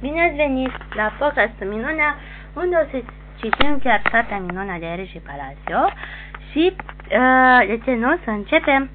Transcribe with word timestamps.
Bine 0.00 0.22
ați 0.22 0.36
venit 0.36 0.72
la 0.94 1.12
podcastul 1.18 1.66
Minunea, 1.66 2.16
unde 2.54 2.76
o 2.76 2.88
să 2.90 3.02
citim 3.40 3.78
chiar 3.82 4.02
cartea 4.10 4.38
Minunea 4.38 4.78
de 4.78 4.86
Ere 4.86 5.04
și 5.04 5.22
Palacio 5.26 5.94
și, 6.50 6.72
uh, 6.76 7.66
de 7.66 7.78
ce 7.84 7.94
nu, 7.94 8.18
să 8.24 8.30
începem? 8.30 8.90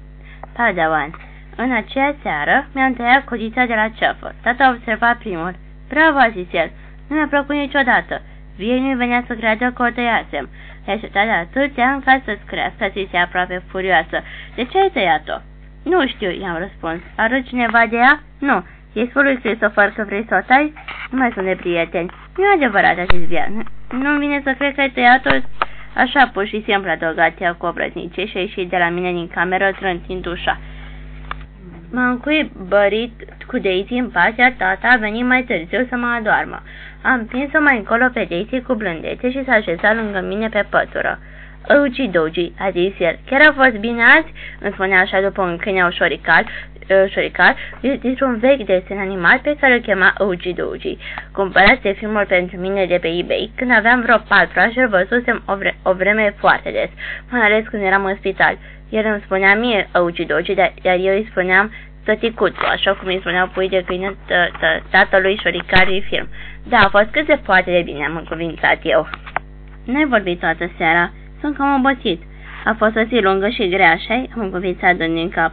Padawan. 0.56 1.10
În 1.56 1.72
aceea 1.72 2.14
seară 2.22 2.66
mi-am 2.74 2.94
tăiat 2.94 3.24
codița 3.24 3.64
de 3.64 3.74
la 3.74 3.88
ceafă. 3.88 4.34
Tata 4.42 4.64
a 4.64 4.70
observat 4.70 5.16
primul. 5.16 5.54
Bravo, 5.88 6.18
a 6.18 6.28
zis 6.28 6.46
el. 6.52 6.70
Nu 7.08 7.16
mi-a 7.16 7.26
plăcut 7.26 7.54
niciodată. 7.54 8.22
Vie 8.56 8.78
nu 8.78 8.96
venea 8.96 9.24
să 9.26 9.34
creadă 9.34 9.72
că 9.74 9.82
o 9.82 9.90
tăiasem. 9.90 10.48
I-a 10.86 10.94
așteptat 10.94 11.24
de 11.24 11.30
atâția 11.30 11.86
ani 11.86 12.02
ca 12.02 12.20
să-ți 12.24 12.46
crească, 12.46 12.88
zise 12.92 13.16
aproape 13.16 13.62
furioasă. 13.70 14.22
De 14.54 14.64
ce 14.64 14.78
ai 14.78 14.90
tăiat-o? 14.92 15.36
Nu 15.82 16.06
știu, 16.06 16.30
i-am 16.30 16.58
răspuns. 16.58 17.00
Arăt 17.16 17.46
cineva 17.46 17.86
de 17.90 17.96
ea? 17.96 18.20
Nu. 18.38 18.64
I-ai 18.92 19.06
spus 19.10 19.22
lui 19.22 19.38
Christopher 19.38 19.90
că 19.90 20.04
vrei 20.06 20.26
să 20.28 20.38
o 20.40 20.46
tai? 20.46 20.72
Nu 21.14 21.20
mai 21.20 21.30
sunt 21.34 21.46
de 21.46 21.54
prieteni. 21.54 22.10
Nu 22.36 22.44
e 22.44 22.54
adevărat, 22.54 22.98
a 22.98 23.04
zis 23.12 23.26
Via. 23.26 23.48
Nu 23.90 24.18
vine 24.18 24.40
să 24.44 24.54
cred 24.58 24.74
că 24.74 24.80
ai 24.80 24.90
tăiat-o 24.90 25.30
așa 25.94 26.30
pur 26.32 26.46
și 26.46 26.62
simplu 26.66 26.90
adăugat 26.90 27.40
ea 27.40 27.54
cu 27.54 27.66
obrăznicie 27.66 28.26
și 28.26 28.36
a 28.36 28.40
ieșit 28.40 28.68
de 28.68 28.76
la 28.76 28.88
mine 28.88 29.12
din 29.12 29.28
cameră 29.28 29.72
trântind 29.78 30.26
ușa. 30.26 30.58
M-am 31.92 32.18
cuibărit 32.18 33.12
cu 33.46 33.58
Daisy 33.58 33.92
în 33.92 34.08
pat, 34.10 34.36
iar 34.36 34.54
tata 34.58 34.88
a 34.88 34.96
venit 34.96 35.24
mai 35.24 35.42
târziu 35.42 35.86
să 35.88 35.96
mă 35.96 36.06
adoarmă. 36.06 36.62
Am 37.02 37.26
prins-o 37.26 37.60
mai 37.60 37.76
încolo 37.76 38.08
pe 38.12 38.26
Daisy 38.28 38.60
cu 38.60 38.74
blândețe 38.74 39.30
și 39.30 39.44
s-a 39.44 39.52
așezat 39.52 39.94
lângă 39.94 40.20
mine 40.20 40.48
pe 40.48 40.66
pătură. 40.70 41.18
Ogi 41.68 42.06
Dogi, 42.06 42.52
a 42.58 42.70
zis 42.70 42.92
el. 42.98 43.18
Chiar 43.26 43.40
a 43.40 43.52
fost 43.52 43.76
bine 43.76 44.02
azi? 44.02 44.32
Îmi 44.60 44.72
spunea 44.72 45.00
așa 45.00 45.20
după 45.20 45.42
un 45.42 45.56
câine 45.56 45.84
ușorical, 45.84 46.44
ușorical, 46.88 47.56
dintr-un 48.00 48.38
vechi 48.38 48.64
desen 48.64 48.98
animat 48.98 49.40
pe 49.40 49.56
care 49.60 49.74
îl 49.74 49.80
chema 49.80 50.12
Ogi 50.18 50.52
Dogi. 50.52 50.96
Cumpărase 51.32 51.92
filmul 51.92 52.24
pentru 52.28 52.56
mine 52.56 52.86
de 52.86 52.98
pe 53.00 53.08
eBay 53.08 53.50
când 53.56 53.70
aveam 53.76 54.00
vreo 54.00 54.18
patru 54.28 54.60
ani 54.60 54.72
și 54.72 54.78
îl 54.78 54.88
văzusem 54.88 55.42
o, 55.46 55.54
vre 55.54 55.76
o 55.82 55.92
vreme 55.92 56.34
foarte 56.38 56.70
des, 56.70 56.90
mai 57.30 57.40
ales 57.40 57.64
când 57.70 57.82
eram 57.82 58.04
în 58.04 58.14
spital. 58.14 58.58
El 58.88 59.04
îmi 59.04 59.22
spunea 59.24 59.54
mie 59.54 59.88
Ogi 59.94 60.24
Dogi, 60.24 60.54
iar 60.82 60.98
eu 60.98 61.14
îi 61.14 61.26
spuneam 61.30 61.72
tăticuțul, 62.04 62.64
așa 62.64 62.92
cum 62.94 63.08
îi 63.08 63.18
spuneau 63.20 63.46
pui 63.46 63.68
de 63.68 63.82
câine 63.86 64.14
tatălui 64.90 65.38
șoricarii 65.42 66.06
film. 66.08 66.28
Da, 66.68 66.78
a 66.78 66.88
fost 66.88 67.08
cât 67.10 67.26
se 67.26 67.36
poate 67.36 67.70
de 67.70 67.82
bine, 67.84 68.04
am 68.04 68.16
încuvințat 68.16 68.78
eu. 68.82 69.08
N-ai 69.84 70.06
vorbit 70.06 70.40
toată 70.40 70.70
seara. 70.76 71.12
Sunt 71.40 71.56
cam 71.56 71.74
obosit. 71.74 72.22
A 72.64 72.74
fost 72.78 72.96
o 72.96 73.02
zi 73.02 73.20
lungă 73.20 73.48
și 73.48 73.68
grea, 73.68 73.90
așa 73.90 74.14
Am 74.14 74.40
încuvințat 74.40 74.96
dând 74.96 75.14
din 75.14 75.28
cap. 75.28 75.52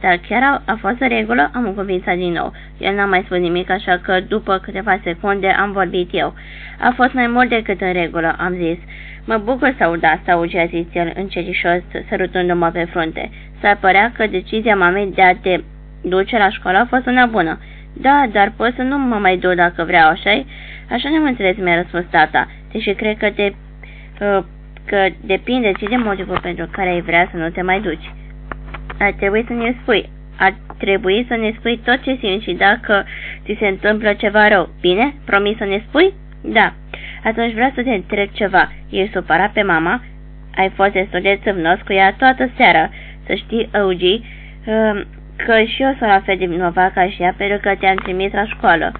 Dar 0.00 0.20
chiar 0.28 0.42
a, 0.42 0.62
a 0.64 0.76
fost 0.80 1.00
în 1.00 1.08
regulă? 1.08 1.50
Am 1.54 1.64
încuvințat 1.64 2.16
din 2.16 2.32
nou. 2.32 2.52
El 2.78 2.94
n-a 2.94 3.04
mai 3.04 3.22
spus 3.24 3.38
nimic, 3.38 3.70
așa 3.70 3.98
că 4.02 4.20
după 4.28 4.58
câteva 4.58 5.00
secunde 5.02 5.48
am 5.48 5.72
vorbit 5.72 6.08
eu. 6.12 6.34
A 6.78 6.92
fost 6.96 7.12
mai 7.12 7.26
mult 7.26 7.48
decât 7.48 7.80
în 7.80 7.92
regulă, 7.92 8.34
am 8.38 8.54
zis. 8.54 8.78
Mă 9.24 9.36
bucur 9.36 9.74
să 9.78 9.84
aud 9.84 10.04
asta, 10.04 10.32
auzi, 10.32 10.56
a 10.56 10.66
zis 10.66 10.86
el 10.92 11.12
încetișos, 11.16 11.80
sărutându-mă 12.08 12.70
pe 12.70 12.84
frunte. 12.90 13.30
S-ar 13.60 13.76
părea 13.80 14.12
că 14.16 14.26
decizia 14.26 14.76
mamei 14.76 15.12
de 15.14 15.22
a 15.22 15.34
te 15.34 15.60
duce 16.02 16.38
la 16.38 16.50
școală 16.50 16.78
a 16.78 16.86
fost 16.88 17.06
una 17.06 17.26
bună. 17.26 17.58
Da, 17.92 18.26
dar 18.32 18.52
poți 18.56 18.76
să 18.76 18.82
nu 18.82 18.98
mă 18.98 19.14
mai 19.14 19.36
duc 19.36 19.52
dacă 19.54 19.84
vreau, 19.84 20.08
așa 20.08 20.44
Așa 20.90 21.08
ne-am 21.08 21.24
înțeles, 21.24 21.56
mi-a 21.56 21.74
răspuns 21.74 22.04
tata, 22.10 22.48
deși 22.72 22.92
cred 22.92 23.16
că 23.16 23.30
te... 23.30 23.52
Uh, 24.20 24.44
că 24.84 25.06
depinde 25.20 25.72
și 25.78 25.84
de 25.84 25.96
motivul 25.96 26.40
pentru 26.42 26.68
care 26.70 26.88
ai 26.88 27.00
vrea 27.00 27.28
să 27.30 27.36
nu 27.36 27.48
te 27.48 27.62
mai 27.62 27.80
duci. 27.80 28.12
Ar 28.98 29.12
trebui 29.12 29.44
să 29.46 29.52
ne 29.52 29.74
spui. 29.82 30.08
Ar 30.38 30.54
trebui 30.78 31.24
să 31.28 31.34
ne 31.34 31.54
spui 31.58 31.80
tot 31.84 32.02
ce 32.02 32.16
simți 32.20 32.44
și 32.44 32.52
dacă 32.52 33.04
ți 33.44 33.56
se 33.58 33.66
întâmplă 33.66 34.12
ceva 34.12 34.48
rău. 34.48 34.68
Bine? 34.80 35.14
Promis 35.24 35.56
să 35.56 35.64
ne 35.64 35.82
spui? 35.88 36.12
Da. 36.40 36.72
Atunci 37.24 37.52
vreau 37.52 37.72
să 37.74 37.82
te 37.82 37.90
întreb 37.90 38.28
ceva. 38.32 38.72
Ești 38.90 39.12
supărat 39.12 39.52
pe 39.52 39.62
mama? 39.62 40.02
Ai 40.54 40.68
fost 40.68 40.92
destul 40.92 41.20
de 41.20 41.40
țâvnos 41.42 41.78
cu 41.86 41.92
ea 41.92 42.12
toată 42.12 42.50
seara. 42.56 42.90
Să 43.26 43.34
știi, 43.34 43.68
Augi, 43.74 44.22
uh, 44.66 45.00
că 45.36 45.62
și 45.62 45.82
eu 45.82 45.94
sunt 45.98 46.10
la 46.10 46.20
fel 46.20 46.36
de 46.38 46.46
vinovat 46.46 46.92
ca 46.92 47.08
și 47.08 47.22
ea 47.22 47.34
pentru 47.36 47.58
că 47.62 47.74
te-am 47.78 47.96
trimis 47.96 48.32
la 48.32 48.44
școală. 48.44 48.92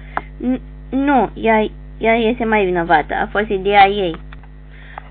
Nu, 0.89 1.29
ea, 1.33 1.65
ea 1.97 2.15
este 2.15 2.45
mai 2.45 2.65
vinovată. 2.65 3.13
A 3.13 3.27
fost 3.31 3.49
ideea 3.49 3.87
ei. 3.87 4.15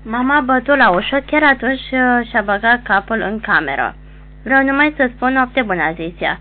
Mama 0.03 0.35
a 0.35 0.41
bătut 0.41 0.77
la 0.77 0.89
ușă, 0.89 1.23
chiar 1.25 1.43
atunci 1.43 1.91
uh, 1.91 2.27
și-a 2.29 2.41
băgat 2.41 2.83
capul 2.83 3.21
în 3.21 3.39
cameră. 3.39 3.95
Vreau 4.43 4.63
numai 4.63 4.93
să 4.97 5.09
spun 5.15 5.33
noapte 5.33 5.61
bună, 5.61 5.83
a 5.83 5.91
zis 5.91 6.13
ea. 6.19 6.39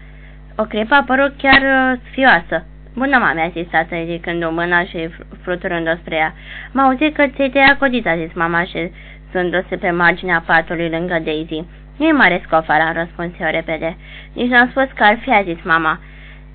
O 0.57 0.63
clipă 0.63 0.95
a 0.95 1.03
părut 1.03 1.35
chiar 1.37 1.63
uh, 1.63 1.99
sfioasă. 2.11 2.67
Bună, 2.95 3.19
mame, 3.19 3.41
a 3.41 3.49
zis 3.49 3.69
tata, 3.71 3.97
ridicând 3.97 4.45
o 4.45 4.51
mână 4.51 4.83
și 4.83 5.09
fluturând-o 5.43 5.95
spre 5.95 6.17
ea. 6.17 6.35
M-a 6.73 6.83
auzit 6.83 7.15
că 7.15 7.27
ți-ai 7.27 7.51
tăiat 7.51 7.79
codița, 7.79 8.11
a 8.11 8.17
zis 8.17 8.33
mama 8.35 8.65
și 8.65 8.91
zându-se 9.33 9.77
pe 9.77 9.91
marginea 9.91 10.43
patului 10.47 10.89
lângă 10.89 11.19
Daisy. 11.25 11.65
Nu 11.97 12.07
e 12.07 12.13
mare 12.13 12.43
scofara, 12.47 12.85
am 12.85 12.93
răspuns 12.93 13.33
eu 13.41 13.51
repede. 13.51 13.97
Nici 14.33 14.51
n-am 14.51 14.69
spus 14.69 14.87
că 14.95 15.03
ar 15.05 15.19
fi, 15.21 15.31
a 15.31 15.43
zis 15.43 15.63
mama. 15.63 16.01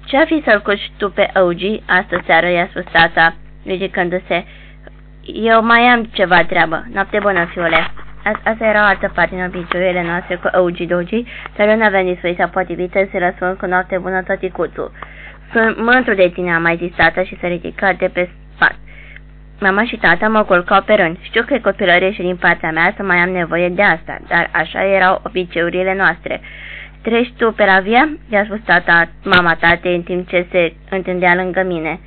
Ce-ar 0.05 0.25
fi 0.25 0.41
să-l 0.45 0.61
cuci 0.61 0.91
tu 0.97 1.09
pe 1.09 1.31
OG 1.35 1.61
astă 1.85 2.21
seară, 2.25 2.49
i-a 2.49 2.67
spus 2.69 2.83
tata, 2.91 3.35
ridicându-se. 3.65 4.45
Eu 5.25 5.63
mai 5.65 5.81
am 5.81 6.03
ceva 6.03 6.43
treabă. 6.43 6.85
Noapte 6.93 7.19
bună, 7.21 7.45
fiule. 7.45 7.91
Asta 8.23 8.65
era 8.65 8.81
o 8.81 8.85
altă 8.85 9.11
parte 9.15 9.35
în 9.35 9.45
obiceiurile 9.45 10.03
noastre 10.03 10.35
cu 10.35 10.49
Ogi 10.57 10.85
Dogi, 10.85 11.23
dar 11.55 11.67
eu 11.67 11.77
n-aveam 11.77 12.05
dispoziția 12.05 12.47
potrivită 12.47 13.07
să 13.11 13.17
răspund 13.17 13.57
cu 13.57 13.65
noapte 13.65 13.97
bună 13.97 14.21
tăticuțul. 14.21 14.91
Sunt 15.51 15.77
mântru 15.77 16.13
de 16.13 16.29
tine, 16.33 16.53
a 16.53 16.59
mai 16.59 16.77
zis 16.77 16.95
tata 16.95 17.23
și 17.23 17.37
să 17.39 17.47
ridica 17.47 17.93
de 17.93 18.07
pe 18.13 18.29
spat. 18.55 18.75
Mama 19.59 19.85
și 19.85 19.97
tata 19.97 20.27
mă 20.27 20.43
culcau 20.43 20.81
pe 20.81 20.93
rând. 20.93 21.17
Știu 21.21 21.43
că 21.43 21.53
e 21.53 21.59
copilărie 21.59 22.11
și 22.11 22.21
din 22.21 22.35
partea 22.35 22.71
mea 22.71 22.93
să 22.95 23.03
mai 23.03 23.17
am 23.17 23.29
nevoie 23.29 23.69
de 23.69 23.81
asta, 23.81 24.17
dar 24.27 24.49
așa 24.51 24.85
erau 24.85 25.21
obiceiurile 25.23 25.95
noastre. 25.95 26.41
Treci 27.01 27.33
tu 27.37 27.51
pe 27.51 27.65
la 27.65 27.79
via? 27.79 28.09
I-a 28.29 28.43
spus 28.43 28.59
tata, 28.65 29.09
mama 29.23 29.55
tate, 29.55 29.89
în 29.89 30.01
timp 30.01 30.27
ce 30.27 30.47
se 30.51 30.73
întindea 30.89 31.35
lângă 31.35 31.63
mine. 31.63 31.99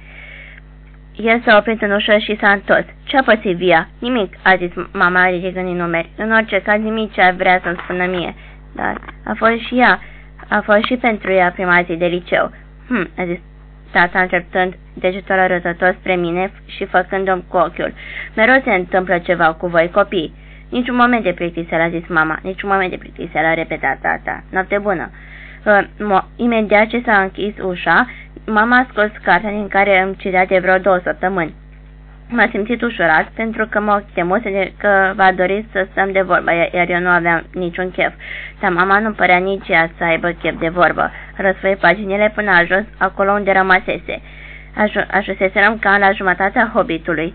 El 1.17 1.43
s-a 1.45 1.57
oprit 1.57 1.83
în 1.83 1.91
ușă 1.91 2.19
și 2.19 2.39
s-a 2.41 2.51
întors. 2.51 2.85
Ce-a 3.05 3.23
pățit 3.23 3.57
via? 3.57 3.89
Nimic, 3.99 4.37
a 4.43 4.57
zis 4.57 4.71
mama 4.93 5.29
ridicând 5.29 5.67
din 5.67 5.77
numeri. 5.77 6.11
În 6.17 6.33
orice 6.33 6.61
caz, 6.61 6.81
nimic 6.81 7.13
ce 7.13 7.23
ar 7.23 7.33
vrea 7.33 7.61
să-mi 7.63 7.81
spună 7.83 8.07
mie. 8.07 8.35
Dar 8.75 9.01
a 9.25 9.33
fost 9.37 9.59
și 9.59 9.79
ea. 9.79 10.01
A 10.49 10.61
fost 10.61 10.85
și 10.85 10.97
pentru 10.97 11.33
ea 11.33 11.51
prima 11.51 11.83
zi 11.83 11.97
de 11.97 12.07
liceu. 12.07 12.51
Hm, 12.89 13.11
a 13.19 13.25
zis 13.25 13.39
tata 13.93 14.21
încercând 14.21 14.75
degetul 14.95 15.39
arătător 15.39 15.97
spre 15.99 16.15
mine 16.15 16.53
și 16.67 16.85
făcându-mi 16.85 17.45
cu 17.49 17.57
ochiul. 17.57 17.93
Mereu 18.35 18.61
se 18.65 18.71
întâmplă 18.75 19.19
ceva 19.19 19.53
cu 19.53 19.67
voi, 19.67 19.91
copii. 19.91 20.35
Niciun 20.69 20.97
moment 20.97 21.23
de 21.23 21.33
plictiseală, 21.33 21.83
a 21.83 21.89
zis 21.89 22.07
mama. 22.09 22.39
Niciun 22.43 22.69
moment 22.73 22.91
de 22.91 22.97
plictiseală, 22.97 23.47
a 23.47 23.55
repetat 23.55 23.99
tata. 24.01 24.45
Noapte 24.51 24.79
bună. 24.79 25.11
Uh, 25.65 26.23
imediat 26.37 26.87
ce 26.87 27.03
s-a 27.05 27.21
închis 27.21 27.55
ușa, 27.63 28.07
mama 28.45 28.77
a 28.79 28.87
scos 28.91 29.11
cartea 29.23 29.51
din 29.51 29.69
care 29.69 30.03
îmi 30.03 30.17
citea 30.17 30.47
de 30.47 30.59
vreo 30.59 30.79
două 30.79 31.01
săptămâni. 31.03 31.55
M-a 32.29 32.49
simțit 32.51 32.83
ușurat 32.83 33.29
pentru 33.35 33.67
că 33.67 33.81
mă 33.81 34.03
temuse 34.15 34.73
că 34.79 35.13
va 35.17 35.33
dori 35.33 35.67
să 35.73 35.87
stăm 35.91 36.13
de 36.13 36.21
vorbă, 36.21 36.51
iar 36.73 36.89
eu 36.89 37.01
nu 37.01 37.09
aveam 37.09 37.45
niciun 37.53 37.91
chef. 37.91 38.13
Dar 38.61 38.73
mama 38.73 38.99
nu 38.99 39.13
părea 39.13 39.37
nici 39.37 39.69
ea 39.69 39.91
să 39.97 40.05
aibă 40.05 40.29
chef 40.29 40.59
de 40.59 40.69
vorbă. 40.69 41.11
Răsfăi 41.37 41.77
paginile 41.77 42.33
până 42.35 42.51
a 42.51 42.59
ajuns 42.59 42.85
acolo 42.99 43.33
unde 43.33 43.53
rămăsese. 43.53 44.21
Ajunseserăm 45.11 45.79
ca 45.79 45.99
la 45.99 46.13
jumătatea 46.13 46.71
hobitului. 46.75 47.35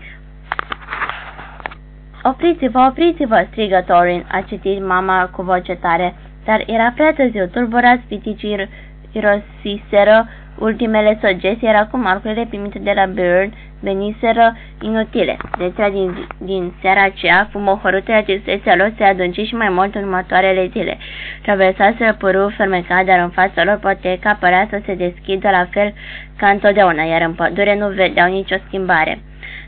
Opriți-vă, 2.22 2.86
opriți-vă, 2.90 3.46
strigă 3.50 3.84
Torin, 3.86 4.24
a 4.30 4.40
citit 4.46 4.86
mama 4.86 5.26
cu 5.26 5.42
voce 5.42 5.74
tare, 5.74 6.14
dar 6.44 6.62
era 6.66 6.92
prea 6.94 7.12
târziu, 7.12 7.46
tulburați 7.46 8.02
piticii 8.08 8.68
irosiseră 9.12 10.26
ultimele 10.58 11.18
săgeți, 11.20 11.64
era 11.64 11.86
cum 11.86 12.00
marcurile 12.00 12.46
primite 12.48 12.78
de 12.78 12.92
la 12.94 13.06
Byrne 13.06 13.50
veniseră 13.80 14.56
inutile. 14.80 15.36
Letra 15.58 15.88
din, 15.88 16.26
din 16.38 16.72
seara 16.80 17.02
aceea, 17.02 17.48
fumohorâtă 17.50 18.22
tristețea 18.24 18.76
lor 18.76 18.92
se 18.96 19.04
adânci 19.04 19.46
și 19.46 19.54
mai 19.54 19.68
mult 19.68 19.94
în 19.94 20.02
următoarele 20.02 20.68
zile. 20.72 20.98
Traversaseră 21.42 22.16
părul 22.18 22.54
fermecat, 22.56 23.04
dar 23.04 23.18
în 23.18 23.30
fața 23.30 23.64
lor 23.64 23.78
poteca 23.78 24.36
părea 24.40 24.66
să 24.70 24.80
se 24.84 24.94
deschidă 24.94 25.50
la 25.50 25.66
fel 25.70 25.92
ca 26.36 26.48
întotdeauna, 26.48 27.02
iar 27.02 27.22
în 27.22 27.32
pădure 27.32 27.76
nu 27.76 27.88
vedeau 27.88 28.30
nicio 28.30 28.56
schimbare. 28.66 29.18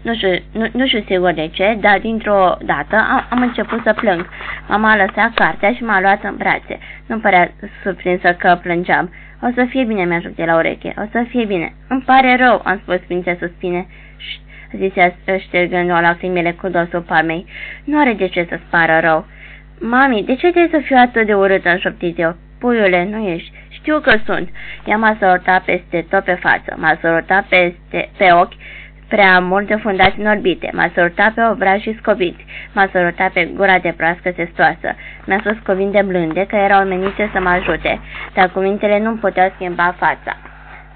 Nu 0.05 0.15
știu, 0.15 0.29
nu, 0.53 0.67
nu 0.73 0.87
știu 0.87 1.03
sigur 1.07 1.33
de 1.33 1.49
ce, 1.53 1.77
dar 1.81 1.99
dintr-o 1.99 2.57
dată 2.65 2.97
am, 2.97 3.27
am 3.31 3.41
început 3.41 3.81
să 3.83 3.93
plâng. 3.93 4.29
Mama 4.69 4.91
a 4.91 4.97
lăsat 4.97 5.35
cartea 5.35 5.73
și 5.73 5.83
m-a 5.83 6.01
luat 6.01 6.25
în 6.25 6.37
brațe. 6.37 6.79
Nu 7.07 7.19
părea 7.19 7.51
surprinsă 7.83 8.33
că 8.33 8.59
plângeam. 8.63 9.13
O 9.43 9.49
să 9.55 9.67
fie 9.69 9.85
bine, 9.85 10.05
mi-a 10.05 10.23
de 10.35 10.45
la 10.45 10.57
ureche. 10.57 10.95
O 10.99 11.03
să 11.11 11.25
fie 11.29 11.45
bine. 11.45 11.73
Îmi 11.89 12.03
pare 12.07 12.37
rău, 12.37 12.61
am 12.65 12.79
spus 12.83 12.97
prin 13.07 13.23
ce 13.23 13.37
suspine. 13.41 13.87
Zisea 14.77 15.15
ștergând 15.39 15.91
o 15.91 16.01
lacrimile 16.01 16.53
cu 16.53 16.69
dosul 16.69 17.01
palmei. 17.01 17.47
Nu 17.85 18.01
are 18.01 18.13
de 18.13 18.29
ce 18.29 18.47
să-ți 18.49 18.71
pară 18.71 18.99
rău. 19.01 19.27
Mami, 19.81 20.23
de 20.23 20.35
ce 20.35 20.51
trebuie 20.51 20.81
să 20.81 20.87
fiu 20.87 20.97
atât 20.97 21.27
de 21.27 21.35
urâtă, 21.35 21.69
în 21.69 21.79
șoptit 21.79 22.19
eu? 22.19 22.37
Puiule, 22.59 23.09
nu 23.11 23.29
ești. 23.29 23.53
știu 23.69 24.01
că 24.01 24.17
sunt. 24.25 24.49
Ea 24.87 24.97
m-a 24.97 25.17
sărutat 25.19 25.63
peste 25.65 26.07
tot 26.11 26.25
pe 26.25 26.35
față, 26.35 26.75
m-a 26.77 26.99
sărutat 27.01 27.45
peste, 27.45 28.09
pe 28.17 28.33
ochi, 28.33 28.53
prea 29.15 29.41
multe 29.41 29.75
fundați 29.75 30.19
în 30.19 30.27
orbite, 30.27 30.71
m-a 30.73 30.91
sărutat 30.95 31.33
pe 31.33 31.43
obraj 31.53 31.81
și 31.81 31.97
scobiți, 32.01 32.45
m-a 32.73 32.89
sărutat 32.93 33.33
pe 33.33 33.45
gura 33.55 33.79
de 33.79 33.95
proască 33.97 34.31
testoasă, 34.31 34.89
mi-a 35.27 35.39
spus 35.39 35.57
cuvinte 35.65 36.03
blânde 36.03 36.47
că 36.47 36.57
erau 36.57 36.85
menite 36.85 37.31
să 37.33 37.41
mă 37.41 37.49
ajute, 37.49 38.01
dar 38.35 38.51
cuvintele 38.51 38.99
nu 38.99 39.17
puteau 39.17 39.53
schimba 39.55 39.95
fața. 39.99 40.37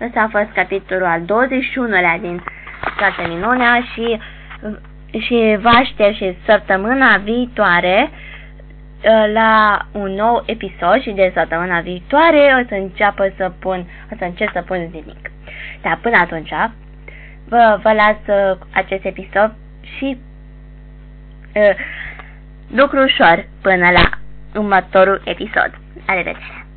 Ăsta 0.01 0.21
a 0.21 0.29
fost 0.31 0.51
capitolul 0.55 1.07
al 1.07 1.21
21-lea 1.21 2.21
din 2.21 2.43
Toată 2.97 3.29
Minunea 3.29 3.85
și, 3.93 4.19
și 5.19 5.57
vă 5.61 5.69
aștept 5.69 6.15
și 6.15 6.37
săptămâna 6.47 7.17
viitoare 7.17 8.11
ă, 9.05 9.27
la 9.33 9.79
un 9.93 10.11
nou 10.11 10.43
episod 10.47 11.01
și 11.01 11.11
de 11.11 11.33
săptămâna 11.35 11.81
viitoare 11.81 12.43
o 12.63 12.67
să 12.69 12.75
înceapă 12.75 13.33
să 13.37 13.53
pun, 13.59 13.87
o 14.13 14.15
să 14.19 14.25
încerc 14.25 14.51
să 14.53 14.63
pun 14.67 14.89
zilnic. 14.91 15.31
Dar 15.83 15.99
până 16.03 16.17
atunci, 16.17 16.53
vă, 17.49 17.79
vă 17.83 17.93
las 17.93 18.17
uh, 18.27 18.59
acest 18.73 19.05
episod 19.05 19.53
și 19.97 20.19
uh, 21.55 21.77
lucru 22.75 23.03
ușor 23.03 23.49
până 23.63 23.91
la 23.91 24.11
următorul 24.55 25.23
episod. 25.25 25.71
La 26.07 26.15
revedere! 26.15 26.68